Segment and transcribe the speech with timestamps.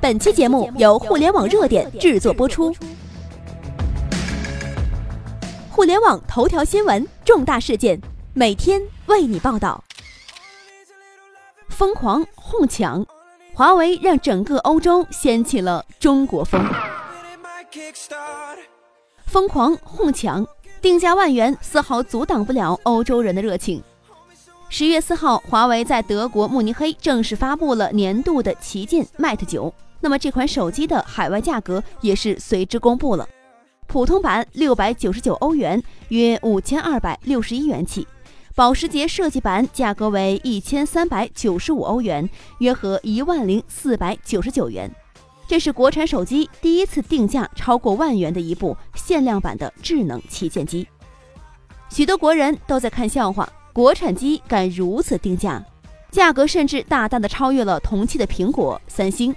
[0.00, 2.72] 本期节目由互联网热点制作播出。
[5.68, 8.00] 互联网头条新闻，重大事件，
[8.32, 9.82] 每天为你报道。
[11.68, 13.04] 疯狂哄抢，
[13.52, 16.64] 华为让整个欧洲掀起了中国风。
[19.26, 20.46] 疯狂哄抢，
[20.80, 23.82] 定价万元，丝毫阻挡不了欧洲人的热情。
[24.68, 29.74] 十月四号，华为在德国慕尼黑正式发布了年度的旗舰 Mate 九。
[30.00, 33.28] 那么这款手机的海外价格也是随之公布了，
[33.86, 38.02] 普通版六百九十九欧元，约五千二百六十一元起；
[38.54, 44.90] 保时捷设计版价格为一千三百九十五欧元，约合一万零四百九十九元。
[45.46, 50.86] 这是国产手机第一次定价超过万元的一部限量版的智能旗舰机。
[51.88, 53.48] 许多国人都在看笑话。
[53.72, 55.64] 国产机敢如此定价，
[56.10, 59.32] 价格甚至大大的超越了同期的苹果、三星。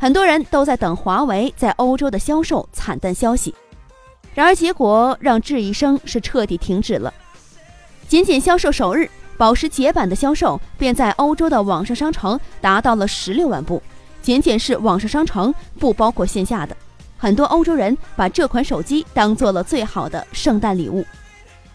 [0.00, 3.54] 很多人都在等华为在欧洲的销售惨淡消息，
[4.34, 7.12] 然而结果让质疑声是彻底停止了。
[8.08, 13.82] 仅仅销售首日，保时捷版的销售便在欧洲的网上商城达到了十六万部，
[14.22, 16.74] 仅仅是网上商城，不包括线下的。
[17.18, 21.04] 很多欧洲人把这款手机当做了最好的圣诞礼物。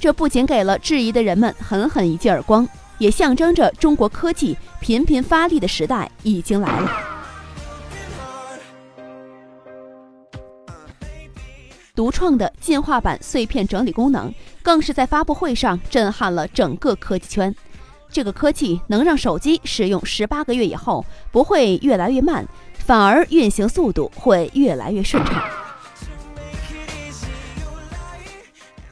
[0.00, 7.15] 这不仅给了质疑的人们狠狠一记耳光，也象征着中国科技频频发力的时代已经来了。
[11.96, 17.52] 独创的进化版碎片整理功能，更是在发布会上震撼了整个科技圈。
[18.10, 22.46] 这个科技能让手机使用十八个月以后，不会越来越慢，
[22.78, 25.42] 反而运行速度会越来越顺畅。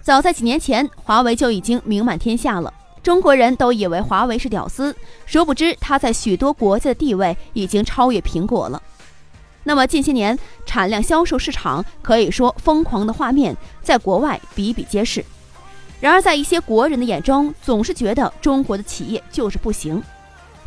[0.02, 2.72] 早在几年前，华为就已经名满天下了。
[3.02, 8.82] 中国人都以为华为是屌丝，殊不知它在许多国家的地位已经超越苹果了。
[9.64, 15.24] 那么近些年产量、销售、市场可以说疯狂的画面，在国外比比皆是。
[16.00, 20.02] 然而在一些国人的眼中，总是觉得中国的企业就是不行，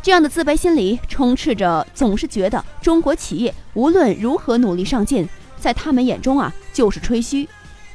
[0.02, 5.28] 这样的自卑心理充斥着，总是觉得中国企业无论如何努力上进，
[5.60, 7.48] 在他们眼中啊就是吹嘘。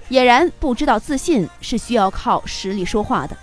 [0.09, 3.35] 俨然不知道自信是需要靠实力说话的。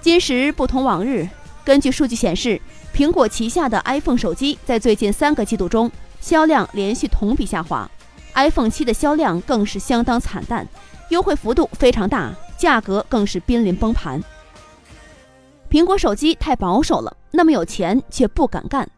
[0.00, 1.28] 今时不同往日，
[1.64, 2.60] 根据数据显示，
[2.94, 5.90] 苹果旗下的 iPhone 手机在最近三个季度中
[6.20, 7.90] 销量连续同比下滑
[8.34, 10.66] ，iPhone 七的销量更是相当惨淡，
[11.10, 14.22] 优惠幅度非常大，价格更是濒临崩盘。
[15.70, 18.88] 苹果手机太保守了，那么有钱却不敢干，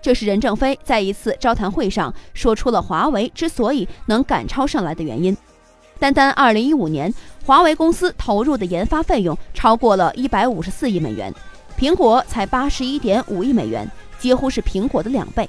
[0.00, 5.36] 这是任正非在一次招谈会上说出了华为之所以能赶超上来的原因。
[5.98, 7.12] 单单2015年，
[7.44, 11.34] 华为公司投入的研发费用超过了154亿美元，
[11.76, 15.48] 苹果才81.5亿美元，几乎是苹果的两倍。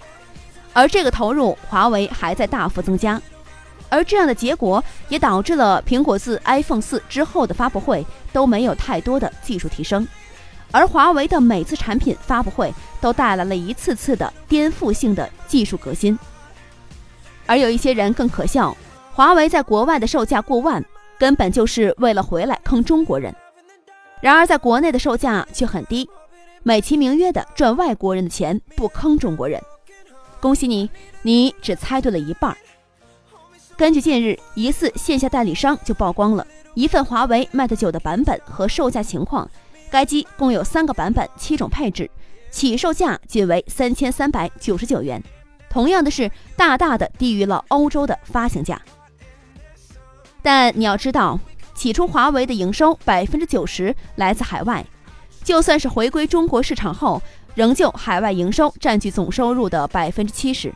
[0.74, 3.22] 而这个投入，华为还在大幅增加。
[3.90, 10.08] 而这样的结果也导致了苹果自 iPhone 4之后的发布会都没有太多的技术提升，
[10.72, 16.18] 而华为的每次产品发布会都带来了一次次的颠覆性的技术革新。
[17.48, 18.76] 而有一些人更可笑。
[19.12, 20.82] 华为在国外的售价过万，
[21.18, 23.34] 根本就是为了回来坑中国人；
[24.22, 26.10] 然而在国内的售价却很低，
[26.64, 29.62] 美其名曰的赚外国人的钱，不坑中国人。
[30.40, 30.90] 恭喜你，
[31.22, 32.56] 你只猜对了一半。
[33.78, 39.50] 根据近日疑似线下代理商就曝光了一份华为 Mate 九的版本和售价情况，
[39.90, 42.10] 该机共有三个版本，七种配置，
[42.52, 45.24] 起售价仅为三千三百九十九元，
[45.70, 48.82] 同样的是大大的低于了欧洲的发行价。
[50.42, 51.40] 但你要知道，
[51.74, 54.86] 起初华为的营收百分之九十来自海外，
[55.44, 57.22] 就算是回归中国市场后，
[57.56, 60.74] 仍旧海外营收占据总收入的百分之七十，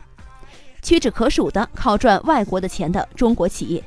[0.82, 3.82] 屈指可数的靠赚外国的钱的中国企业。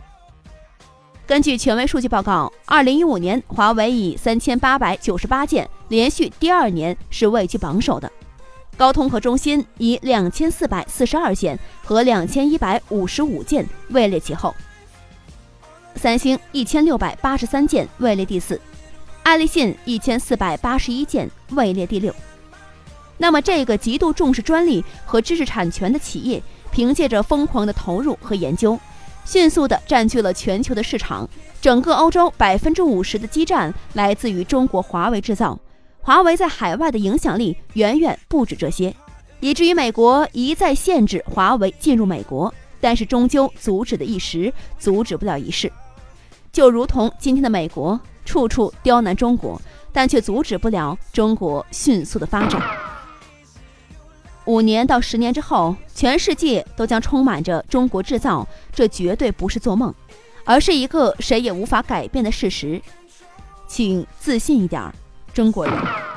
[1.28, 8.08] 根据权威数据报告，二零一五年华为以三千八百九十八件，连续第二年是位居榜首的；
[8.78, 14.56] 高通和中兴以两千四百四十二件和两千一百五十五件位列其后。
[15.96, 18.60] 三星一千六百八十三件位列第四，
[19.24, 22.16] 爱立信一千四百八十一件位列第六。
[23.18, 26.42] 那么，这个极度重视专利和知识产权的企业，
[26.72, 28.80] 凭借着疯狂的投入和研究，
[29.26, 31.28] 迅速地占据了全球的市场。
[31.60, 35.60] 整个欧洲百分之五十的基站来自于中国华为制造。
[36.00, 38.96] 华为在海外的影响力远远不止这些，
[39.40, 45.70] 以至于美国一再限制华为进入美国，但是终究阻止的一时，阻止不了一世。
[46.52, 49.60] 就如同今天的美国，处处刁难中国，
[49.92, 52.87] 但却阻止不了中国迅速的发展。
[54.48, 59.94] 五年到十年之后，全世界都将充满着中国制造，这绝对不是做梦，
[60.46, 62.82] 而是一个谁也无法改变的事实。
[63.68, 64.82] 请自信一点，
[65.34, 66.17] 中国人。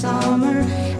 [0.00, 0.97] summer.